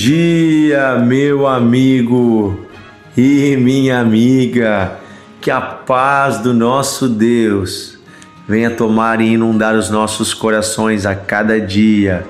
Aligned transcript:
dia, 0.00 0.96
meu 0.96 1.46
amigo 1.46 2.58
e 3.14 3.54
minha 3.58 4.00
amiga. 4.00 4.96
Que 5.42 5.50
a 5.50 5.60
paz 5.60 6.38
do 6.38 6.54
nosso 6.54 7.06
Deus 7.06 7.98
venha 8.48 8.70
tomar 8.70 9.20
e 9.20 9.34
inundar 9.34 9.74
os 9.74 9.90
nossos 9.90 10.32
corações 10.32 11.04
a 11.04 11.14
cada 11.14 11.60
dia, 11.60 12.26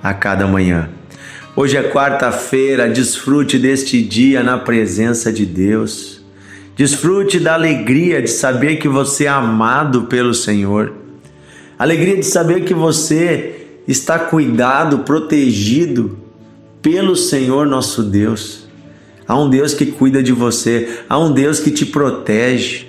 a 0.00 0.14
cada 0.14 0.46
manhã. 0.46 0.90
Hoje 1.56 1.76
é 1.76 1.90
quarta-feira, 1.90 2.88
desfrute 2.88 3.58
deste 3.58 4.00
dia 4.00 4.44
na 4.44 4.56
presença 4.56 5.32
de 5.32 5.44
Deus. 5.44 6.22
Desfrute 6.76 7.40
da 7.40 7.54
alegria 7.54 8.22
de 8.22 8.30
saber 8.30 8.76
que 8.76 8.86
você 8.86 9.24
é 9.24 9.28
amado 9.28 10.04
pelo 10.04 10.32
Senhor. 10.32 10.92
Alegria 11.76 12.16
de 12.16 12.26
saber 12.26 12.60
que 12.60 12.74
você 12.74 13.66
está 13.88 14.20
cuidado, 14.20 15.00
protegido 15.00 16.27
pelo 16.90 17.14
Senhor 17.14 17.66
nosso 17.66 18.02
Deus. 18.02 18.66
Há 19.26 19.38
um 19.38 19.50
Deus 19.50 19.74
que 19.74 19.84
cuida 19.84 20.22
de 20.22 20.32
você, 20.32 21.00
há 21.06 21.18
um 21.18 21.30
Deus 21.30 21.60
que 21.60 21.70
te 21.70 21.84
protege. 21.84 22.86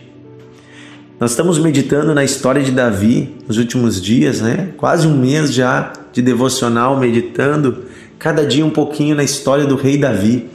Nós 1.20 1.32
estamos 1.32 1.60
meditando 1.60 2.16
na 2.16 2.24
história 2.24 2.64
de 2.64 2.72
Davi 2.72 3.36
nos 3.46 3.58
últimos 3.58 4.02
dias, 4.02 4.40
né? 4.40 4.70
Quase 4.78 5.06
um 5.06 5.20
mês 5.20 5.54
já 5.54 5.92
de 6.14 6.22
devocional 6.22 6.98
meditando 6.98 7.84
cada 8.18 8.46
dia 8.46 8.66
um 8.66 8.70
pouquinho 8.70 9.18
na 9.18 9.24
história 9.24 9.66
do 9.66 9.76
rei 9.76 9.98
Davi. 9.98 10.50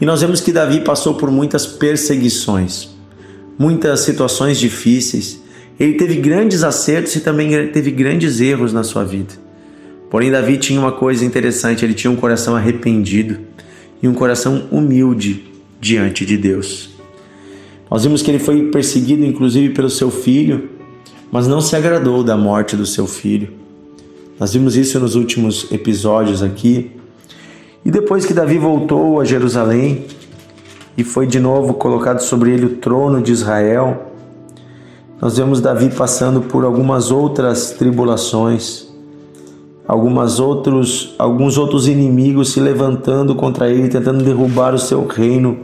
E 0.00 0.06
nós 0.06 0.22
vemos 0.22 0.40
que 0.40 0.50
Davi 0.50 0.80
passou 0.80 1.16
por 1.16 1.30
muitas 1.30 1.66
perseguições, 1.66 2.88
muitas 3.58 4.00
situações 4.00 4.58
difíceis. 4.58 5.38
Ele 5.78 5.98
teve 5.98 6.14
grandes 6.16 6.64
acertos 6.64 7.14
e 7.14 7.20
também 7.20 7.68
teve 7.68 7.90
grandes 7.90 8.40
erros 8.40 8.72
na 8.72 8.82
sua 8.82 9.04
vida. 9.04 9.43
Porém, 10.14 10.30
Davi 10.30 10.58
tinha 10.58 10.78
uma 10.78 10.92
coisa 10.92 11.24
interessante: 11.24 11.84
ele 11.84 11.92
tinha 11.92 12.08
um 12.08 12.14
coração 12.14 12.54
arrependido 12.54 13.36
e 14.00 14.06
um 14.06 14.14
coração 14.14 14.68
humilde 14.70 15.44
diante 15.80 16.24
de 16.24 16.36
Deus. 16.36 16.90
Nós 17.90 18.04
vimos 18.04 18.22
que 18.22 18.30
ele 18.30 18.38
foi 18.38 18.70
perseguido, 18.70 19.24
inclusive, 19.24 19.74
pelo 19.74 19.90
seu 19.90 20.12
filho, 20.12 20.70
mas 21.32 21.48
não 21.48 21.60
se 21.60 21.74
agradou 21.74 22.22
da 22.22 22.36
morte 22.36 22.76
do 22.76 22.86
seu 22.86 23.08
filho. 23.08 23.48
Nós 24.38 24.52
vimos 24.52 24.76
isso 24.76 25.00
nos 25.00 25.16
últimos 25.16 25.66
episódios 25.72 26.44
aqui. 26.44 26.92
E 27.84 27.90
depois 27.90 28.24
que 28.24 28.32
Davi 28.32 28.56
voltou 28.56 29.20
a 29.20 29.24
Jerusalém 29.24 30.04
e 30.96 31.02
foi 31.02 31.26
de 31.26 31.40
novo 31.40 31.74
colocado 31.74 32.20
sobre 32.20 32.52
ele 32.52 32.66
o 32.66 32.76
trono 32.76 33.20
de 33.20 33.32
Israel, 33.32 34.12
nós 35.20 35.36
vemos 35.36 35.60
Davi 35.60 35.90
passando 35.90 36.40
por 36.40 36.64
algumas 36.64 37.10
outras 37.10 37.72
tribulações 37.72 38.93
algumas 39.86 40.40
outros, 40.40 41.14
alguns 41.18 41.58
outros 41.58 41.86
inimigos 41.86 42.52
se 42.52 42.60
levantando 42.60 43.34
contra 43.34 43.68
ele, 43.68 43.88
tentando 43.88 44.24
derrubar 44.24 44.74
o 44.74 44.78
seu 44.78 45.06
reino, 45.06 45.58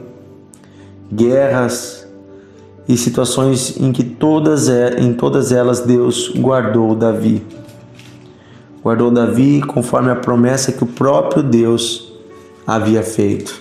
guerras 1.13 2.07
e 2.89 2.97
situações 2.97 3.81
em 3.81 3.93
que 3.93 4.05
todas, 4.05 4.69
em 4.69 5.13
todas 5.13 5.53
elas 5.53 5.81
Deus 5.81 6.33
guardou 6.37 6.95
Davi. 6.95 7.43
Guardou 8.83 9.11
Davi 9.11 9.61
conforme 9.63 10.11
a 10.11 10.17
promessa 10.17 10.73
que 10.73 10.85
o 10.85 10.87
próprio 10.87 11.43
Deus 11.43 12.13
havia 12.67 13.03
feito. 13.03 13.61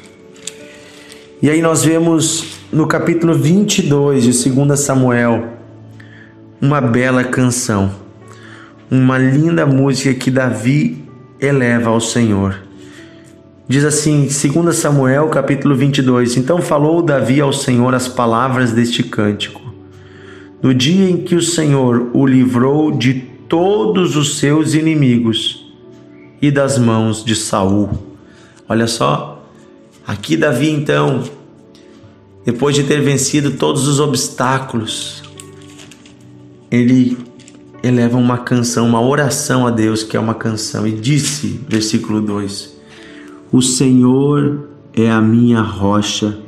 E 1.41 1.49
aí 1.49 1.61
nós 1.61 1.83
vemos 1.83 2.59
no 2.71 2.85
capítulo 2.85 3.33
22 3.33 4.23
de 4.23 4.49
2 4.49 4.79
Samuel 4.79 5.47
uma 6.61 6.81
bela 6.81 7.23
canção 7.23 8.08
uma 8.89 9.17
linda 9.17 9.65
música 9.65 10.13
que 10.13 10.31
Davi 10.31 11.03
eleva 11.39 11.89
ao 11.89 12.01
Senhor. 12.01 12.59
Diz 13.67 13.85
assim, 13.85 14.21
2 14.27 14.75
Samuel, 14.75 15.29
capítulo 15.29 15.75
22: 15.75 16.37
Então 16.37 16.59
falou 16.59 17.03
Davi 17.03 17.39
ao 17.39 17.53
Senhor 17.53 17.93
as 17.93 18.07
palavras 18.07 18.71
deste 18.71 19.03
cântico. 19.03 19.61
No 20.61 20.73
dia 20.73 21.07
em 21.07 21.17
que 21.17 21.35
o 21.35 21.41
Senhor 21.41 22.09
o 22.13 22.25
livrou 22.25 22.91
de 22.91 23.13
todos 23.47 24.15
os 24.15 24.39
seus 24.39 24.73
inimigos 24.73 25.71
e 26.41 26.49
das 26.49 26.77
mãos 26.77 27.23
de 27.23 27.35
Saul. 27.35 27.91
Olha 28.67 28.87
só, 28.87 29.45
aqui 30.05 30.35
Davi 30.35 30.69
então, 30.71 31.23
depois 32.43 32.75
de 32.75 32.83
ter 32.83 33.01
vencido 33.01 33.51
todos 33.51 33.87
os 33.87 33.99
obstáculos, 33.99 35.23
ele 36.71 37.28
eleva 37.81 38.17
uma 38.17 38.37
canção, 38.37 38.87
uma 38.87 39.01
oração 39.01 39.65
a 39.65 39.71
Deus, 39.71 40.03
que 40.03 40.17
é 40.17 40.19
uma 40.19 40.33
canção, 40.33 40.85
e 40.85 40.91
disse, 40.91 41.59
versículo 41.67 42.21
2: 42.21 42.77
O 43.51 43.61
Senhor 43.61 44.67
é 44.93 45.09
a 45.09 45.21
minha 45.21 45.61
rocha, 45.61 46.39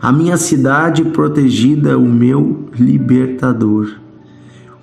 a 0.00 0.12
minha 0.12 0.36
cidade 0.36 1.04
protegida, 1.04 1.98
o 1.98 2.08
meu 2.08 2.68
libertador, 2.78 3.96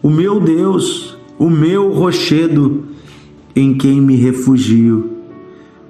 o 0.02 0.10
meu 0.10 0.40
Deus, 0.40 1.18
o 1.38 1.50
meu 1.50 1.92
rochedo 1.92 2.86
em 3.56 3.78
quem 3.78 4.02
me 4.02 4.16
refugio, 4.16 5.12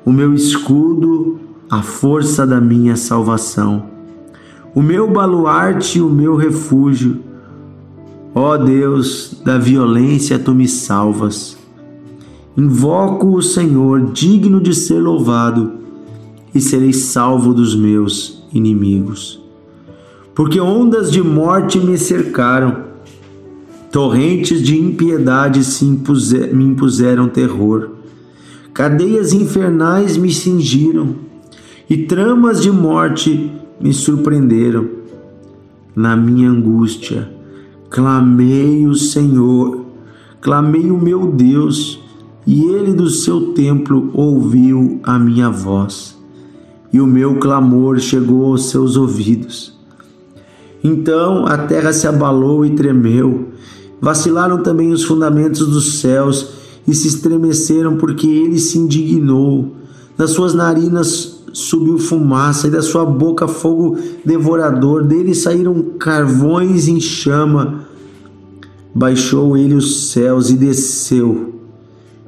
o 0.04 0.12
meu 0.12 0.34
escudo, 0.34 1.40
a 1.70 1.82
força 1.82 2.46
da 2.46 2.60
minha 2.60 2.96
salvação, 2.96 3.86
o 4.76 4.82
meu 4.82 5.10
baluarte, 5.10 6.02
o 6.02 6.10
meu 6.10 6.36
refúgio 6.36 7.33
Ó 8.36 8.58
Deus, 8.58 9.42
da 9.46 9.60
violência 9.60 10.40
tu 10.40 10.56
me 10.56 10.68
salvas. 10.68 11.56
Invoco 12.58 13.36
o 13.36 13.42
Senhor, 13.44 14.12
digno 14.12 14.60
de 14.60 14.74
ser 14.74 15.00
louvado, 15.00 15.74
e 16.54 16.60
serei 16.60 16.94
salvo 16.94 17.54
dos 17.54 17.76
meus 17.76 18.44
inimigos. 18.52 19.40
Porque 20.34 20.60
ondas 20.60 21.12
de 21.12 21.22
morte 21.22 21.80
me 21.80 21.96
cercaram, 21.96 22.86
torrentes 23.92 24.64
de 24.64 24.80
impiedade 24.80 25.64
se 25.64 25.86
impuser, 25.86 26.56
me 26.56 26.64
impuseram 26.64 27.28
terror, 27.28 27.92
cadeias 28.74 29.32
infernais 29.32 30.18
me 30.18 30.32
cingiram, 30.32 31.18
e 31.88 31.98
tramas 31.98 32.64
de 32.64 32.72
morte 32.72 33.52
me 33.80 33.94
surpreenderam. 33.94 34.90
Na 35.96 36.16
minha 36.16 36.50
angústia, 36.50 37.30
Clamei 37.94 38.88
o 38.88 38.96
Senhor, 38.96 39.86
clamei 40.42 40.90
o 40.90 41.00
meu 41.00 41.32
Deus, 41.32 42.00
e 42.44 42.64
ele 42.64 42.92
do 42.92 43.08
seu 43.08 43.54
templo 43.54 44.10
ouviu 44.16 45.00
a 45.04 45.20
minha 45.20 45.48
voz, 45.52 46.18
e 46.92 47.00
o 47.00 47.06
meu 47.06 47.36
clamor 47.36 48.00
chegou 48.00 48.48
aos 48.48 48.72
seus 48.72 48.98
ouvidos. 48.98 49.78
Então 50.84 51.46
a 51.46 51.56
terra 51.56 51.94
se 51.94 52.08
abalou 52.08 52.66
e 52.66 52.72
tremeu, 52.72 53.50
vacilaram 54.02 54.64
também 54.64 54.92
os 54.92 55.04
fundamentos 55.04 55.68
dos 55.68 56.00
céus 56.00 56.50
e 56.88 56.96
se 56.96 57.08
estremeceram, 57.08 57.98
porque 57.98 58.26
ele 58.26 58.58
se 58.58 58.80
indignou. 58.80 59.76
Das 60.18 60.32
suas 60.32 60.56
narinas 60.56 61.33
subiu 61.54 62.00
fumaça 62.00 62.68
e 62.68 62.72
da 62.72 62.82
sua 62.82 63.06
boca 63.06 63.48
fogo 63.48 63.98
devorador, 64.26 65.04
dele 65.04 65.36
saíram 65.36 65.82
carvões 66.00 66.88
em 66.88 67.00
chama. 67.00 67.86
Baixou 68.94 69.56
ele 69.56 69.76
os 69.76 70.10
céus 70.10 70.50
e 70.50 70.56
desceu, 70.56 71.54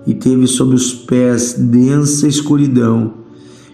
e 0.05 0.13
teve 0.13 0.47
sob 0.47 0.75
os 0.75 0.93
pés 0.93 1.53
densa 1.53 2.27
escuridão. 2.27 3.13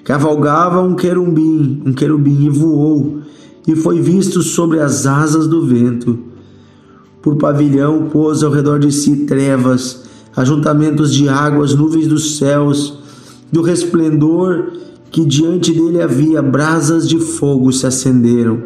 Cavalgava 0.06 0.82
um 0.82 0.96
querubim, 0.96 1.82
um 1.86 1.94
querubim 1.94 2.46
e 2.46 2.50
voou, 2.50 3.20
e 3.68 3.76
foi 3.76 4.02
visto 4.02 4.42
sobre 4.42 4.80
as 4.80 5.06
asas 5.06 5.48
do 5.48 5.66
vento. 5.66 6.18
Por 7.22 7.36
pavilhão 7.36 8.10
pôs 8.12 8.42
ao 8.42 8.52
redor 8.52 8.80
de 8.80 8.92
si 8.92 9.26
trevas, 9.26 10.06
ajuntamentos 10.36 11.14
de 11.14 11.30
águas, 11.30 11.76
nuvens 11.76 12.08
dos 12.08 12.38
céus, 12.38 12.98
do 13.52 13.62
resplendor 13.62 14.72
que 15.12 15.26
diante 15.26 15.74
dele 15.74 16.02
havia 16.02 16.42
brasas 16.42 17.08
de 17.08 17.20
fogo 17.20 17.72
se 17.74 17.86
acenderam. 17.86 18.64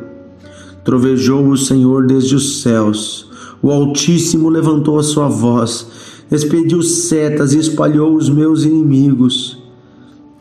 Trovejou 0.83 1.47
o 1.49 1.57
Senhor 1.57 2.05
desde 2.05 2.35
os 2.35 2.61
céus, 2.61 3.27
o 3.61 3.71
Altíssimo 3.71 4.47
levantou 4.47 4.99
a 4.99 5.03
sua 5.03 5.27
voz, 5.27 5.87
expediu 6.31 6.83
setas 6.83 7.53
e 7.53 7.57
espalhou 7.57 8.15
os 8.15 8.29
meus 8.29 8.63
inimigos, 8.63 9.57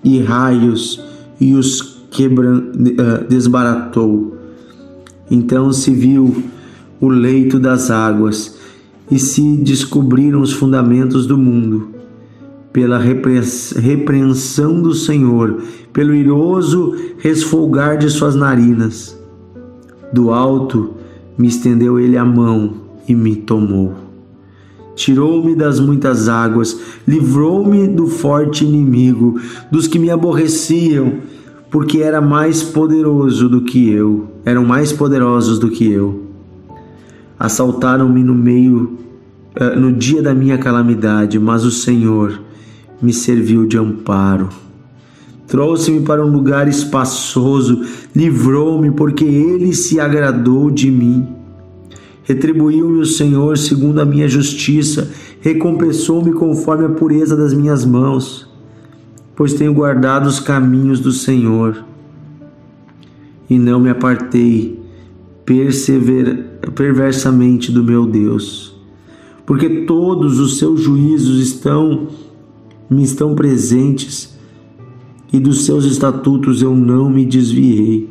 e 0.04 0.20
raios, 0.20 1.02
e 1.40 1.54
os 1.54 2.04
quebra, 2.10 2.54
uh, 2.54 3.26
desbaratou. 3.26 4.36
Então 5.30 5.72
se 5.72 5.90
viu 5.90 6.44
o 7.00 7.08
leito 7.08 7.58
das 7.58 7.90
águas, 7.90 8.56
e 9.10 9.18
se 9.18 9.56
descobriram 9.56 10.42
os 10.42 10.52
fundamentos 10.52 11.26
do 11.26 11.38
mundo 11.38 11.93
pela 12.74 12.98
repreensão 12.98 14.82
do 14.82 14.92
Senhor, 14.92 15.62
pelo 15.92 16.12
iroso 16.12 16.96
resfolgar 17.18 17.96
de 17.96 18.10
suas 18.10 18.34
narinas. 18.34 19.16
Do 20.12 20.32
alto 20.32 20.90
me 21.38 21.46
estendeu 21.46 22.00
ele 22.00 22.16
a 22.16 22.24
mão 22.24 22.74
e 23.06 23.14
me 23.14 23.36
tomou. 23.36 23.94
Tirou-me 24.96 25.54
das 25.54 25.78
muitas 25.78 26.28
águas, 26.28 26.80
livrou-me 27.06 27.86
do 27.86 28.08
forte 28.08 28.64
inimigo, 28.64 29.40
dos 29.70 29.86
que 29.86 29.98
me 29.98 30.10
aborreciam, 30.10 31.20
porque 31.70 31.98
era 31.98 32.20
mais 32.20 32.64
poderoso 32.64 33.48
do 33.48 33.60
que 33.60 33.88
eu, 33.88 34.26
eram 34.44 34.64
mais 34.64 34.92
poderosos 34.92 35.60
do 35.60 35.70
que 35.70 35.88
eu. 35.88 36.24
Assaltaram-me 37.38 38.24
no 38.24 38.34
meio 38.34 38.98
eh, 39.54 39.76
no 39.76 39.92
dia 39.92 40.20
da 40.20 40.34
minha 40.34 40.58
calamidade, 40.58 41.38
mas 41.38 41.64
o 41.64 41.70
Senhor 41.70 42.40
me 43.00 43.12
serviu 43.12 43.66
de 43.66 43.78
amparo. 43.78 44.48
Trouxe-me 45.46 46.00
para 46.00 46.24
um 46.24 46.30
lugar 46.30 46.68
espaçoso, 46.68 47.82
livrou-me, 48.14 48.90
porque 48.90 49.24
ele 49.24 49.74
se 49.74 50.00
agradou 50.00 50.70
de 50.70 50.90
mim. 50.90 51.28
Retribuiu-me 52.24 53.00
o 53.00 53.06
Senhor 53.06 53.58
segundo 53.58 54.00
a 54.00 54.04
minha 54.04 54.26
justiça, 54.26 55.10
recompensou-me 55.40 56.32
conforme 56.32 56.86
a 56.86 56.88
pureza 56.88 57.36
das 57.36 57.52
minhas 57.52 57.84
mãos, 57.84 58.48
pois 59.36 59.52
tenho 59.52 59.74
guardado 59.74 60.26
os 60.26 60.40
caminhos 60.40 61.00
do 61.00 61.12
Senhor 61.12 61.84
e 63.48 63.58
não 63.58 63.78
me 63.78 63.90
apartei 63.90 64.82
persever, 65.44 66.58
perversamente 66.74 67.70
do 67.70 67.84
meu 67.84 68.06
Deus, 68.06 68.74
porque 69.44 69.68
todos 69.84 70.38
os 70.40 70.58
seus 70.58 70.80
juízos 70.80 71.38
estão 71.46 72.08
me 72.90 73.02
estão 73.02 73.34
presentes 73.34 74.34
e 75.32 75.40
dos 75.40 75.64
seus 75.64 75.84
estatutos 75.84 76.62
eu 76.62 76.74
não 76.76 77.10
me 77.10 77.24
desviei. 77.24 78.08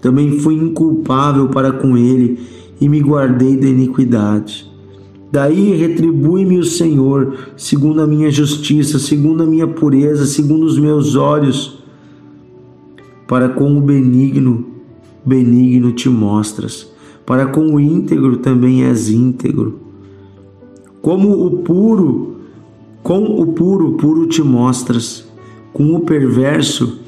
Também 0.00 0.38
fui 0.38 0.54
inculpável 0.54 1.48
para 1.48 1.72
com 1.72 1.96
ele 1.96 2.38
e 2.80 2.88
me 2.88 3.00
guardei 3.00 3.56
da 3.56 3.68
iniquidade. 3.68 4.70
Daí 5.30 5.76
retribui-me 5.76 6.58
o 6.58 6.64
Senhor, 6.64 7.36
segundo 7.56 8.00
a 8.00 8.06
minha 8.06 8.30
justiça, 8.30 8.98
segundo 8.98 9.42
a 9.42 9.46
minha 9.46 9.66
pureza, 9.66 10.26
segundo 10.26 10.64
os 10.64 10.78
meus 10.78 11.14
olhos, 11.14 11.78
para 13.28 13.48
com 13.48 13.78
o 13.78 13.80
benigno, 13.80 14.66
benigno 15.24 15.92
te 15.92 16.08
mostras, 16.08 16.90
para 17.24 17.46
com 17.46 17.74
o 17.74 17.78
íntegro 17.78 18.38
também 18.38 18.84
és 18.84 19.08
íntegro. 19.08 19.78
Como 21.00 21.46
o 21.46 21.58
puro, 21.58 22.39
com 23.02 23.24
o 23.24 23.52
puro, 23.52 23.92
puro 23.92 24.26
te 24.26 24.42
mostras, 24.42 25.24
com 25.72 25.94
o 25.94 26.00
perverso 26.00 27.00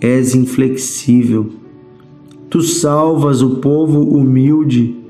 és 0.00 0.34
inflexível. 0.34 1.50
Tu 2.48 2.62
salvas 2.62 3.42
o 3.42 3.56
povo 3.56 4.02
humilde 4.02 5.06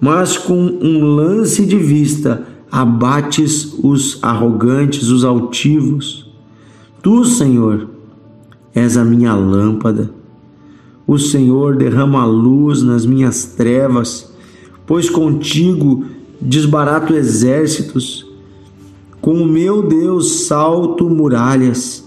mas 0.00 0.36
com 0.36 0.54
um 0.54 1.04
lance 1.04 1.66
de 1.66 1.76
vista 1.76 2.46
abates 2.70 3.74
os 3.82 4.18
arrogantes, 4.22 5.08
os 5.08 5.24
altivos. 5.24 6.30
Tu, 7.02 7.24
Senhor, 7.24 7.88
és 8.74 8.96
a 8.96 9.04
minha 9.04 9.34
lâmpada. 9.34 10.10
O 11.06 11.18
Senhor 11.18 11.76
derrama 11.76 12.24
luz 12.26 12.82
nas 12.82 13.06
minhas 13.06 13.44
trevas, 13.44 14.30
pois 14.86 15.08
contigo 15.08 16.04
desbarato 16.40 17.14
exércitos. 17.14 18.27
Com 19.28 19.42
o 19.42 19.46
meu 19.46 19.82
Deus 19.82 20.46
salto 20.46 21.10
muralhas. 21.10 22.02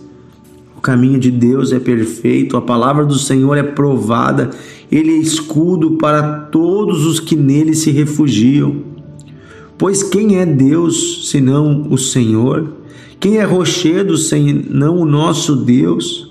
O 0.75 0.81
caminho 0.81 1.19
de 1.19 1.29
Deus 1.29 1.71
é 1.71 1.79
perfeito, 1.79 2.57
a 2.57 2.61
palavra 2.63 3.05
do 3.05 3.13
Senhor 3.13 3.55
é 3.55 3.61
provada 3.61 4.49
ele 4.91 5.11
é 5.11 5.17
escudo 5.17 5.97
para 5.97 6.47
todos 6.51 7.05
os 7.05 7.19
que 7.19 7.35
nele 7.35 7.75
se 7.75 7.91
refugiam. 7.91 8.77
Pois 9.77 10.01
quem 10.01 10.39
é 10.39 10.47
Deus 10.47 11.29
senão 11.29 11.85
o 11.91 11.95
Senhor? 11.95 12.73
Quem 13.19 13.37
é 13.37 13.43
rochedo 13.43 14.17
senão 14.17 14.97
o 14.97 15.05
nosso 15.05 15.55
Deus? 15.55 16.27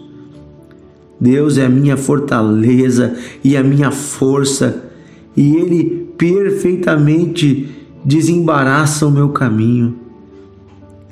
Deus 1.21 1.57
é 1.57 1.67
a 1.67 1.71
minha 1.71 1.97
fortaleza 1.97 3.17
e 3.45 3.57
a 3.57 3.63
minha 3.63 3.93
força, 3.93 4.91
e 5.37 5.55
Ele 5.55 6.09
perfeitamente 6.19 7.69
desembaraça 8.05 9.07
o 9.07 9.11
meu 9.13 9.29
caminho. 9.29 10.10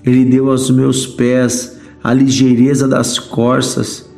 Ele 0.08 0.24
deu 0.24 0.50
aos 0.50 0.70
meus 0.70 1.06
pés 1.06 1.78
a 2.02 2.14
ligeireza 2.14 2.88
das 2.88 3.18
corças 3.18 4.08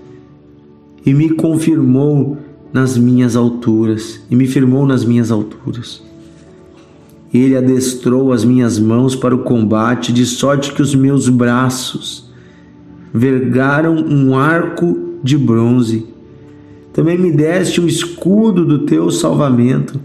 e 1.05 1.13
me 1.13 1.31
confirmou 1.31 2.39
nas 2.73 2.97
minhas 2.97 3.35
alturas 3.35 4.21
e 4.31 4.37
me 4.37 4.47
firmou 4.47 4.87
nas 4.87 5.05
minhas 5.05 5.33
alturas. 5.33 6.01
Ele 7.35 7.57
adestrou 7.57 8.33
as 8.33 8.45
minhas 8.45 8.79
mãos 8.79 9.17
para 9.17 9.35
o 9.35 9.41
combate, 9.43 10.13
de 10.13 10.25
sorte 10.27 10.73
que 10.73 10.81
os 10.81 10.95
meus 10.95 11.29
braços 11.29 12.31
vergaram 13.13 13.97
um 13.97 14.39
arco 14.39 15.19
de 15.25 15.37
bronze. 15.37 16.07
Também 16.93 17.19
me 17.19 17.33
deste 17.33 17.81
o 17.81 17.89
escudo 17.89 18.65
do 18.65 18.81
teu 18.87 19.11
salvamento, 19.11 20.01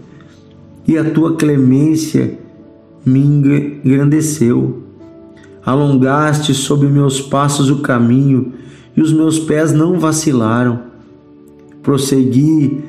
e 0.86 0.98
a 0.98 1.08
tua 1.08 1.36
clemência 1.36 2.38
me 3.04 3.20
engrandeceu. 3.20 4.85
Alongaste 5.66 6.54
sob 6.54 6.86
meus 6.86 7.20
passos 7.20 7.68
o 7.68 7.80
caminho, 7.80 8.54
e 8.96 9.02
os 9.02 9.12
meus 9.12 9.38
pés 9.38 9.72
não 9.72 9.98
vacilaram 9.98 10.86
prossegui, 11.86 12.80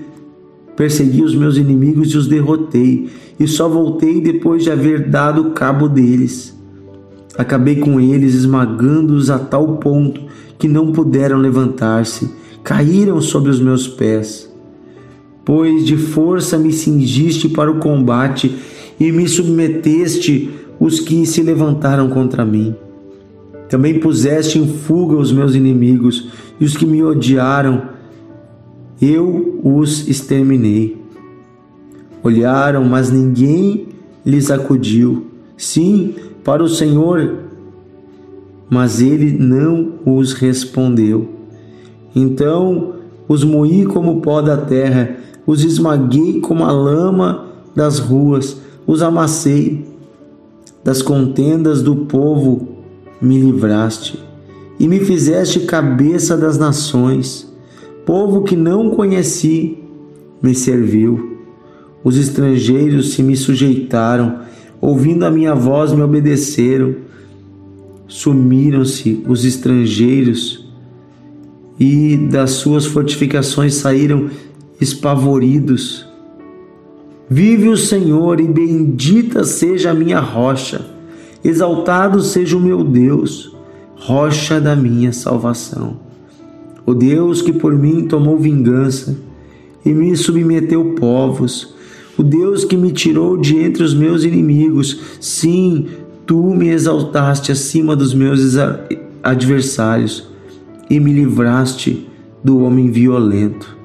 persegui 0.76 1.22
os 1.22 1.36
meus 1.36 1.56
inimigos 1.56 2.10
e 2.10 2.18
os 2.18 2.26
derrotei, 2.26 3.08
e 3.40 3.48
só 3.48 3.70
voltei 3.70 4.20
depois 4.20 4.64
de 4.64 4.72
haver 4.72 5.08
dado 5.08 5.52
cabo 5.52 5.88
deles. 5.88 6.58
Acabei 7.38 7.76
com 7.76 8.00
eles, 8.00 8.34
esmagando-os 8.34 9.30
a 9.30 9.38
tal 9.38 9.78
ponto 9.78 10.20
que 10.58 10.68
não 10.68 10.92
puderam 10.92 11.38
levantar-se, 11.38 12.32
caíram 12.64 13.22
sobre 13.22 13.52
os 13.52 13.60
meus 13.60 13.88
pés. 13.88 14.52
Pois 15.46 15.86
de 15.86 15.96
força 15.96 16.58
me 16.58 16.74
cingiste 16.74 17.48
para 17.48 17.70
o 17.70 17.78
combate 17.78 18.52
e 19.00 19.12
me 19.12 19.28
submeteste 19.28 20.50
os 20.80 21.00
que 21.00 21.26
se 21.26 21.42
levantaram 21.42 22.10
contra 22.10 22.46
mim. 22.46 22.76
Também 23.70 24.00
puseste 24.00 24.60
em 24.60 24.68
fuga 24.68 25.16
os 25.16 25.32
meus 25.32 25.56
inimigos 25.56 26.30
e 26.60 26.66
os 26.66 26.76
que 26.76 26.86
me 26.86 27.04
odiaram 27.04 27.98
eu 29.02 29.60
os 29.64 30.08
exterminei. 30.08 30.98
Olharam, 32.24 32.84
mas 32.84 33.12
ninguém 33.12 33.90
lhes 34.26 34.50
acudiu. 34.50 35.28
Sim, 35.56 36.16
para 36.44 36.64
o 36.64 36.70
Senhor, 36.70 37.36
mas 38.70 39.02
ele 39.02 39.32
não 39.32 39.94
os 40.06 40.34
respondeu. 40.34 41.30
Então 42.16 42.96
os 43.28 43.44
moí 43.44 43.86
como 43.86 44.22
pó 44.22 44.42
da 44.42 44.58
terra, 44.58 45.18
os 45.46 45.64
esmaguei 45.64 46.40
como 46.40 46.64
a 46.64 46.72
lama 46.72 47.46
das 47.76 48.00
ruas, 48.00 48.60
os 48.86 49.02
amassei. 49.02 49.86
Das 50.88 51.02
contendas 51.02 51.82
do 51.82 51.98
povo 51.98 52.66
me 53.22 53.38
livraste 53.42 54.18
e 54.80 54.88
me 54.88 55.02
fizeste 55.02 55.60
cabeça 55.60 56.38
das 56.38 56.58
nações 56.58 57.46
povo 58.06 58.44
que 58.44 58.56
não 58.56 58.92
conheci 58.92 59.80
me 60.42 60.56
serviu. 60.56 61.40
Os 62.06 62.16
estrangeiros 62.18 63.12
se 63.12 63.22
me 63.22 63.36
sujeitaram, 63.36 64.40
ouvindo 64.80 65.26
a 65.26 65.30
minha 65.30 65.54
voz 65.54 65.92
me 65.92 66.02
obedeceram. 66.02 66.96
Sumiram-se 68.08 69.26
os 69.28 69.44
estrangeiros 69.44 70.72
e 71.78 72.16
das 72.32 72.52
suas 72.52 72.86
fortificações 72.86 73.74
saíram 73.76 74.30
espavoridos. 74.80 76.07
Vive 77.30 77.70
o 77.70 77.78
Senhor 77.78 78.40
e 78.40 78.48
bendita 78.48 79.44
seja 79.44 79.92
a 79.92 79.94
minha 79.94 80.20
rocha, 80.20 80.86
exaltado 81.44 82.22
seja 82.22 82.56
o 82.56 82.62
meu 82.62 82.84
Deus, 82.84 83.56
rocha 83.96 84.62
da 84.62 84.76
minha 84.76 85.12
salvação 85.12 86.08
o 86.88 86.94
Deus 86.94 87.42
que 87.42 87.52
por 87.52 87.78
mim 87.78 88.08
tomou 88.08 88.38
vingança 88.38 89.18
e 89.86 89.92
me 89.92 90.16
submeteu 90.16 90.96
povos, 90.96 91.76
o 92.18 92.24
Deus 92.24 92.64
que 92.64 92.78
me 92.78 92.94
tirou 92.94 93.36
de 93.36 93.58
entre 93.58 93.84
os 93.84 93.94
meus 93.94 94.24
inimigos. 94.24 94.98
Sim, 95.20 95.88
tu 96.26 96.56
me 96.56 96.70
exaltaste 96.70 97.52
acima 97.52 97.94
dos 97.94 98.14
meus 98.14 98.56
adversários 99.22 100.30
e 100.90 100.98
me 100.98 101.12
livraste 101.12 102.08
do 102.42 102.60
homem 102.60 102.90
violento. 102.90 103.77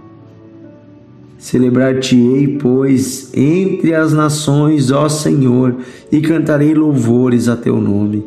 Celebrar-te-ei, 1.42 2.56
pois, 2.58 3.32
entre 3.34 3.94
as 3.94 4.12
nações, 4.12 4.92
ó 4.92 5.08
Senhor, 5.08 5.76
e 6.10 6.20
cantarei 6.20 6.72
louvores 6.72 7.48
a 7.48 7.56
teu 7.56 7.80
nome. 7.80 8.24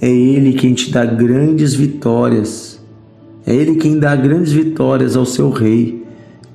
É 0.00 0.10
Ele 0.10 0.54
quem 0.54 0.72
te 0.72 0.90
dá 0.90 1.04
grandes 1.04 1.74
vitórias 1.74 2.70
é 3.46 3.54
Ele 3.54 3.76
quem 3.76 3.98
dá 3.98 4.14
grandes 4.14 4.52
vitórias 4.52 5.16
ao 5.16 5.26
seu 5.26 5.50
rei 5.50 6.04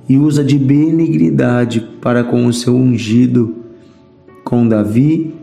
e 0.08 0.16
usa 0.16 0.44
de 0.44 0.56
benignidade 0.56 1.80
para 2.00 2.22
com 2.22 2.46
o 2.46 2.52
seu 2.52 2.74
ungido, 2.74 3.56
com 4.44 4.66
Davi 4.66 5.34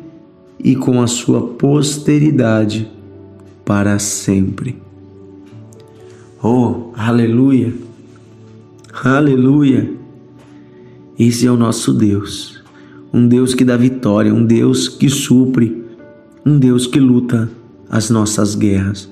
e 0.57 0.75
com 0.75 1.01
a 1.01 1.07
sua 1.07 1.41
posteridade 1.41 2.89
para 3.65 3.99
sempre. 3.99 4.77
Oh, 6.41 6.91
aleluia! 6.95 7.92
Aleluia! 9.01 9.91
Esse 11.17 11.47
é 11.47 11.51
o 11.51 11.57
nosso 11.57 11.91
Deus, 11.91 12.63
um 13.11 13.27
Deus 13.27 13.55
que 13.55 13.65
dá 13.65 13.75
vitória, 13.75 14.31
um 14.31 14.45
Deus 14.45 14.87
que 14.87 15.09
supre, 15.09 15.83
um 16.45 16.59
Deus 16.59 16.85
que 16.85 16.99
luta 16.99 17.49
as 17.89 18.11
nossas 18.11 18.53
guerras. 18.53 19.09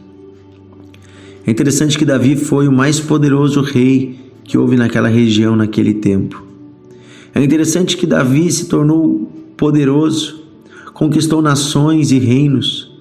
É 1.47 1.49
interessante 1.49 1.97
que 1.97 2.05
Davi 2.05 2.35
foi 2.35 2.67
o 2.67 2.71
mais 2.71 2.99
poderoso 2.99 3.61
rei 3.61 4.19
que 4.43 4.55
houve 4.55 4.77
naquela 4.77 5.09
região 5.09 5.55
naquele 5.55 5.95
tempo. 5.95 6.45
É 7.33 7.43
interessante 7.43 7.97
que 7.97 8.05
Davi 8.05 8.51
se 8.51 8.67
tornou 8.67 9.31
poderoso, 9.57 10.43
conquistou 10.93 11.41
nações 11.41 12.11
e 12.11 12.19
reinos. 12.19 12.95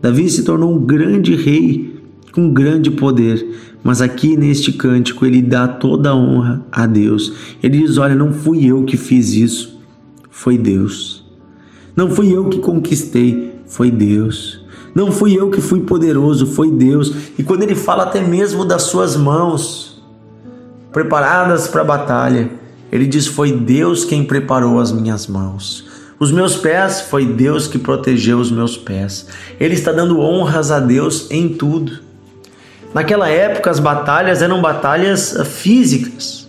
Davi 0.00 0.30
se 0.30 0.42
tornou 0.42 0.74
um 0.74 0.86
grande 0.86 1.36
rei 1.36 1.94
com 2.32 2.50
grande 2.50 2.90
poder, 2.90 3.46
mas 3.84 4.00
aqui 4.00 4.34
neste 4.34 4.72
cântico 4.72 5.26
ele 5.26 5.42
dá 5.42 5.68
toda 5.68 6.08
a 6.08 6.16
honra 6.16 6.64
a 6.72 6.86
Deus. 6.86 7.34
Ele 7.62 7.80
diz: 7.80 7.98
Olha, 7.98 8.14
não 8.14 8.32
fui 8.32 8.64
eu 8.64 8.84
que 8.84 8.96
fiz 8.96 9.34
isso, 9.34 9.78
foi 10.30 10.56
Deus. 10.56 11.22
Não 11.94 12.10
fui 12.10 12.34
eu 12.34 12.48
que 12.48 12.58
conquistei, 12.58 13.54
foi 13.66 13.90
Deus. 13.90 14.64
Não 14.94 15.12
fui 15.12 15.38
eu 15.38 15.50
que 15.50 15.60
fui 15.60 15.80
poderoso, 15.80 16.46
foi 16.46 16.70
Deus. 16.70 17.14
E 17.38 17.42
quando 17.42 17.62
ele 17.62 17.74
fala 17.74 18.04
até 18.04 18.20
mesmo 18.20 18.64
das 18.64 18.84
suas 18.84 19.16
mãos 19.16 20.02
preparadas 20.90 21.68
para 21.68 21.82
a 21.82 21.84
batalha, 21.84 22.50
ele 22.90 23.06
diz: 23.06 23.26
Foi 23.26 23.52
Deus 23.52 24.02
quem 24.04 24.24
preparou 24.24 24.80
as 24.80 24.90
minhas 24.92 25.26
mãos. 25.26 25.84
Os 26.18 26.32
meus 26.32 26.56
pés, 26.56 27.02
foi 27.02 27.26
Deus 27.26 27.66
que 27.66 27.78
protegeu 27.78 28.38
os 28.38 28.50
meus 28.50 28.78
pés. 28.78 29.26
Ele 29.60 29.74
está 29.74 29.92
dando 29.92 30.20
honras 30.20 30.70
a 30.70 30.80
Deus 30.80 31.26
em 31.30 31.50
tudo. 31.50 32.03
Naquela 32.94 33.28
época, 33.28 33.70
as 33.70 33.80
batalhas 33.80 34.40
eram 34.40 34.62
batalhas 34.62 35.36
físicas. 35.44 36.48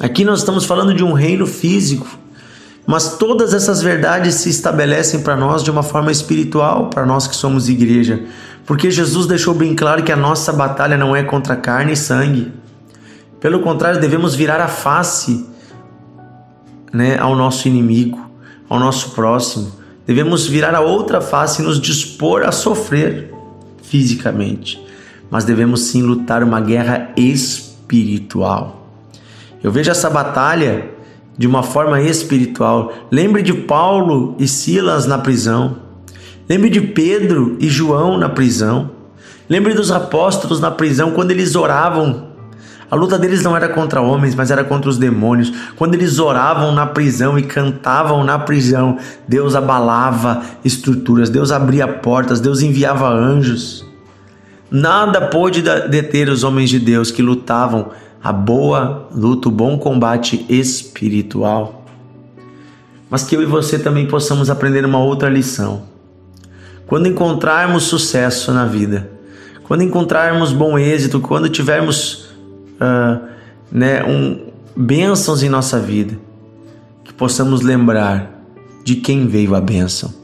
Aqui 0.00 0.24
nós 0.24 0.38
estamos 0.38 0.64
falando 0.64 0.94
de 0.94 1.02
um 1.02 1.12
reino 1.12 1.44
físico. 1.44 2.06
Mas 2.86 3.16
todas 3.16 3.52
essas 3.52 3.82
verdades 3.82 4.36
se 4.36 4.48
estabelecem 4.48 5.20
para 5.22 5.36
nós 5.36 5.62
de 5.62 5.70
uma 5.70 5.82
forma 5.82 6.10
espiritual, 6.10 6.88
para 6.88 7.06
nós 7.06 7.26
que 7.26 7.36
somos 7.36 7.68
igreja, 7.68 8.24
porque 8.66 8.90
Jesus 8.90 9.26
deixou 9.26 9.54
bem 9.54 9.74
claro 9.74 10.02
que 10.02 10.10
a 10.10 10.16
nossa 10.16 10.52
batalha 10.52 10.96
não 10.96 11.14
é 11.14 11.22
contra 11.22 11.54
carne 11.54 11.92
e 11.92 11.96
sangue. 11.96 12.52
Pelo 13.40 13.60
contrário, 13.60 14.00
devemos 14.00 14.34
virar 14.34 14.60
a 14.60 14.68
face 14.68 15.46
né, 16.92 17.18
ao 17.18 17.36
nosso 17.36 17.68
inimigo, 17.68 18.20
ao 18.68 18.80
nosso 18.80 19.10
próximo. 19.10 19.72
Devemos 20.06 20.46
virar 20.46 20.74
a 20.74 20.80
outra 20.80 21.20
face 21.20 21.62
e 21.62 21.64
nos 21.64 21.80
dispor 21.80 22.42
a 22.42 22.50
sofrer 22.50 23.32
fisicamente. 23.82 24.82
Mas 25.32 25.44
devemos 25.44 25.84
sim 25.84 26.02
lutar 26.02 26.42
uma 26.42 26.60
guerra 26.60 27.08
espiritual. 27.16 28.86
Eu 29.62 29.72
vejo 29.72 29.90
essa 29.90 30.10
batalha 30.10 30.90
de 31.38 31.46
uma 31.46 31.62
forma 31.62 32.02
espiritual. 32.02 32.92
Lembre 33.10 33.40
de 33.42 33.54
Paulo 33.54 34.36
e 34.38 34.46
Silas 34.46 35.06
na 35.06 35.16
prisão. 35.16 35.78
Lembre 36.46 36.68
de 36.68 36.82
Pedro 36.82 37.56
e 37.58 37.70
João 37.70 38.18
na 38.18 38.28
prisão. 38.28 38.90
Lembre 39.48 39.72
dos 39.72 39.90
apóstolos 39.90 40.60
na 40.60 40.70
prisão 40.70 41.12
quando 41.12 41.30
eles 41.30 41.56
oravam. 41.56 42.30
A 42.90 42.94
luta 42.94 43.18
deles 43.18 43.42
não 43.42 43.56
era 43.56 43.70
contra 43.70 44.02
homens, 44.02 44.34
mas 44.34 44.50
era 44.50 44.62
contra 44.62 44.90
os 44.90 44.98
demônios. 44.98 45.50
Quando 45.76 45.94
eles 45.94 46.18
oravam 46.18 46.74
na 46.74 46.84
prisão 46.84 47.38
e 47.38 47.42
cantavam 47.42 48.22
na 48.22 48.38
prisão, 48.38 48.98
Deus 49.26 49.54
abalava 49.54 50.42
estruturas, 50.62 51.30
Deus 51.30 51.50
abria 51.50 51.88
portas, 51.88 52.38
Deus 52.38 52.60
enviava 52.60 53.08
anjos. 53.08 53.90
Nada 54.72 55.20
pôde 55.28 55.60
deter 55.60 56.30
os 56.30 56.44
homens 56.44 56.70
de 56.70 56.80
Deus 56.80 57.10
que 57.10 57.20
lutavam 57.20 57.90
a 58.24 58.32
boa 58.32 59.06
luta, 59.14 59.48
o 59.48 59.52
bom 59.52 59.76
combate 59.76 60.46
espiritual. 60.48 61.84
Mas 63.10 63.22
que 63.22 63.36
eu 63.36 63.42
e 63.42 63.44
você 63.44 63.78
também 63.78 64.08
possamos 64.08 64.48
aprender 64.48 64.82
uma 64.86 64.98
outra 64.98 65.28
lição. 65.28 65.82
Quando 66.86 67.06
encontrarmos 67.06 67.82
sucesso 67.82 68.50
na 68.50 68.64
vida, 68.64 69.10
quando 69.64 69.82
encontrarmos 69.82 70.54
bom 70.54 70.78
êxito, 70.78 71.20
quando 71.20 71.50
tivermos 71.50 72.30
uh, 72.80 73.28
né, 73.70 74.02
um, 74.04 74.46
bênçãos 74.74 75.42
em 75.42 75.50
nossa 75.50 75.78
vida, 75.78 76.18
que 77.04 77.12
possamos 77.12 77.60
lembrar 77.60 78.42
de 78.82 78.96
quem 78.96 79.26
veio 79.26 79.54
a 79.54 79.60
bênção, 79.60 80.14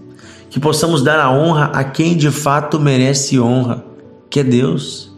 que 0.48 0.58
possamos 0.58 1.02
dar 1.02 1.20
a 1.20 1.30
honra 1.30 1.70
a 1.74 1.84
quem 1.84 2.16
de 2.16 2.30
fato 2.30 2.80
merece 2.80 3.38
honra, 3.38 3.87
que 4.30 4.40
é 4.40 4.44
Deus. 4.44 5.12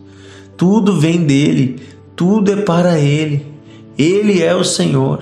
Tudo 0.57 0.99
vem 0.99 1.25
dele, 1.25 1.81
tudo 2.15 2.53
é 2.53 2.57
para 2.57 2.99
Ele. 2.99 3.47
Ele 3.99 4.43
é 4.43 4.55
o 4.55 4.65
Senhor, 4.65 5.21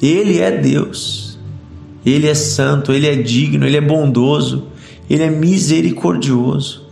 Ele 0.00 0.38
é 0.38 0.50
Deus, 0.50 1.38
Ele 2.04 2.26
é 2.26 2.34
santo, 2.34 2.92
Ele 2.92 3.06
é 3.06 3.16
digno, 3.16 3.66
Ele 3.66 3.76
é 3.76 3.80
bondoso, 3.80 4.66
Ele 5.08 5.22
é 5.22 5.30
misericordioso. 5.30 6.86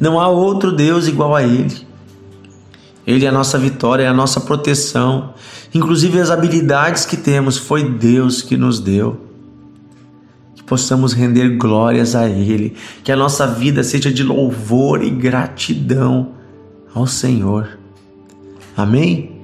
Não 0.00 0.18
há 0.18 0.28
outro 0.28 0.72
Deus 0.72 1.08
igual 1.08 1.34
a 1.34 1.42
Ele. 1.42 1.74
Ele 3.06 3.24
é 3.24 3.28
a 3.28 3.32
nossa 3.32 3.58
vitória, 3.58 4.04
é 4.04 4.08
a 4.08 4.14
nossa 4.14 4.40
proteção. 4.40 5.34
Inclusive 5.74 6.20
as 6.20 6.30
habilidades 6.30 7.04
que 7.04 7.16
temos 7.16 7.56
foi 7.56 7.88
Deus 7.88 8.42
que 8.42 8.56
nos 8.56 8.78
deu. 8.78 9.31
Possamos 10.72 11.12
render 11.12 11.58
glórias 11.58 12.14
a 12.14 12.26
Ele, 12.26 12.74
que 13.04 13.12
a 13.12 13.16
nossa 13.16 13.46
vida 13.46 13.84
seja 13.84 14.10
de 14.10 14.22
louvor 14.22 15.04
e 15.04 15.10
gratidão 15.10 16.30
ao 16.94 17.06
Senhor. 17.06 17.78
Amém? 18.74 19.38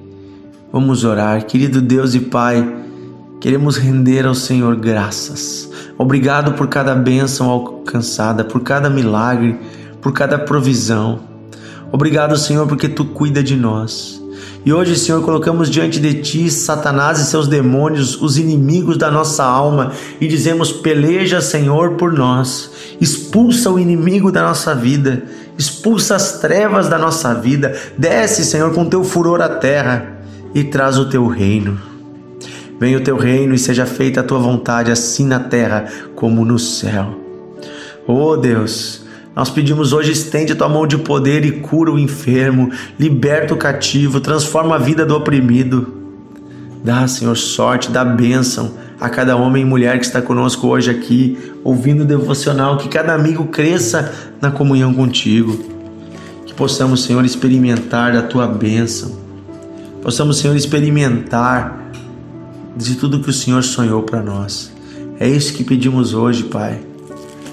Vamos 0.73 1.03
orar. 1.03 1.45
Querido 1.45 1.83
Deus 1.83 2.15
e 2.15 2.19
Pai, 2.19 2.67
queremos 3.39 3.77
render 3.77 4.25
ao 4.25 4.33
Senhor 4.33 4.75
graças. 4.75 5.69
Obrigado 5.99 6.53
por 6.53 6.67
cada 6.67 6.95
bênção 6.95 7.47
alcançada, 7.47 8.43
por 8.43 8.61
cada 8.61 8.89
milagre, 8.89 9.55
por 10.01 10.11
cada 10.11 10.39
provisão. 10.39 11.19
Obrigado, 11.91 12.35
Senhor, 12.37 12.65
porque 12.65 12.89
tu 12.89 13.05
cuida 13.05 13.43
de 13.43 13.55
nós. 13.55 14.18
E 14.65 14.73
hoje, 14.73 14.97
Senhor, 14.97 15.23
colocamos 15.23 15.69
diante 15.69 15.99
de 15.99 16.15
ti 16.15 16.49
Satanás 16.51 17.19
e 17.19 17.25
seus 17.25 17.47
demônios, 17.47 18.21
os 18.21 18.37
inimigos 18.37 18.97
da 18.97 19.09
nossa 19.09 19.43
alma, 19.43 19.93
e 20.19 20.27
dizemos: 20.27 20.71
peleja, 20.71 21.41
Senhor, 21.41 21.91
por 21.91 22.11
nós. 22.11 22.71
Expulsa 22.99 23.71
o 23.71 23.79
inimigo 23.79 24.31
da 24.31 24.43
nossa 24.43 24.75
vida, 24.75 25.23
expulsa 25.57 26.15
as 26.15 26.39
trevas 26.39 26.89
da 26.89 26.97
nossa 26.97 27.33
vida. 27.33 27.75
Desce, 27.97 28.43
Senhor, 28.43 28.73
com 28.73 28.85
teu 28.85 29.03
furor 29.03 29.41
à 29.41 29.49
terra 29.49 30.19
e 30.53 30.65
traz 30.65 30.97
o 30.97 31.09
teu 31.09 31.27
reino. 31.27 31.79
Venha 32.79 32.97
o 32.97 33.03
teu 33.03 33.17
reino 33.17 33.53
e 33.53 33.59
seja 33.59 33.85
feita 33.85 34.21
a 34.21 34.23
tua 34.23 34.39
vontade, 34.39 34.91
assim 34.91 35.25
na 35.25 35.39
terra 35.39 35.85
como 36.15 36.43
no 36.45 36.59
céu. 36.59 37.17
Oh 38.07 38.35
Deus, 38.35 39.01
nós 39.35 39.49
pedimos 39.49 39.93
hoje, 39.93 40.11
estende 40.11 40.53
a 40.53 40.55
tua 40.55 40.67
mão 40.67 40.85
de 40.85 40.97
poder 40.97 41.45
e 41.45 41.51
cura 41.51 41.91
o 41.91 41.99
enfermo, 41.99 42.71
liberta 42.99 43.53
o 43.53 43.57
cativo, 43.57 44.19
transforma 44.19 44.75
a 44.75 44.79
vida 44.79 45.05
do 45.05 45.15
oprimido. 45.15 45.93
Dá, 46.83 47.07
Senhor, 47.07 47.35
sorte, 47.35 47.91
dá 47.91 48.03
bênção 48.03 48.73
a 48.99 49.09
cada 49.09 49.35
homem 49.35 49.61
e 49.61 49.65
mulher 49.65 49.97
que 49.97 50.05
está 50.05 50.21
conosco 50.21 50.67
hoje 50.67 50.91
aqui, 50.91 51.37
ouvindo 51.63 52.01
o 52.01 52.05
devocional, 52.05 52.77
que 52.77 52.89
cada 52.89 53.13
amigo 53.13 53.45
cresça 53.45 54.13
na 54.41 54.51
comunhão 54.51 54.93
contigo. 54.93 55.57
Que 56.45 56.53
possamos, 56.53 57.03
Senhor, 57.03 57.23
experimentar 57.23 58.13
da 58.13 58.21
tua 58.21 58.47
bênção. 58.47 59.17
Possamos, 60.01 60.37
Senhor, 60.39 60.55
experimentar 60.55 61.91
de 62.75 62.95
tudo 62.95 63.19
que 63.21 63.29
o 63.29 63.33
Senhor 63.33 63.63
sonhou 63.63 64.03
para 64.03 64.21
nós. 64.21 64.71
É 65.19 65.27
isso 65.27 65.53
que 65.53 65.63
pedimos 65.63 66.13
hoje, 66.13 66.43
Pai. 66.43 66.79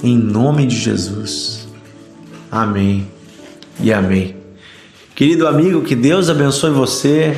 Em 0.03 0.17
nome 0.17 0.67
de 0.67 0.77
Jesus. 0.77 1.66
Amém 2.51 3.09
e 3.81 3.93
amém. 3.93 4.37
Querido 5.15 5.47
amigo, 5.47 5.83
que 5.83 5.95
Deus 5.95 6.29
abençoe 6.29 6.71
você. 6.71 7.37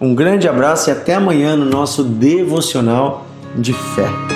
Um 0.00 0.14
grande 0.14 0.48
abraço 0.48 0.88
e 0.88 0.92
até 0.92 1.14
amanhã 1.14 1.56
no 1.56 1.64
nosso 1.64 2.02
devocional 2.02 3.26
de 3.56 3.72
fé. 3.72 4.27